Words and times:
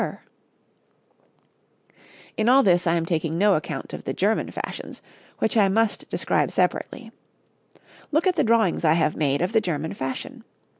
a 0.01 0.03
head 0.03 0.11
dress}] 0.17 0.21
In 2.35 2.49
all 2.49 2.63
this 2.63 2.87
I 2.87 2.95
am 2.95 3.05
taking 3.05 3.37
no 3.37 3.53
account 3.53 3.93
of 3.93 4.03
the 4.03 4.15
German 4.15 4.49
fashions, 4.49 4.99
which 5.37 5.55
I 5.55 5.69
must 5.69 6.09
describe 6.09 6.49
separately. 6.51 7.11
Look 8.11 8.25
at 8.25 8.35
the 8.35 8.43
drawings 8.43 8.83
I 8.83 8.93
have 8.93 9.15
made 9.15 9.43
of 9.43 9.53
the 9.53 9.61
German 9.61 9.93
fashion. 9.93 10.43